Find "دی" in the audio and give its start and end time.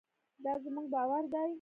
1.33-1.47